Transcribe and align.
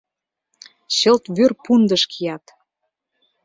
Чылт 0.95 1.23
вӱр-пундыш 1.35 2.03
кият... 2.11 2.43